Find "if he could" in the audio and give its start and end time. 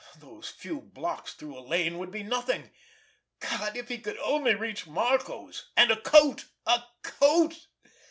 3.77-4.17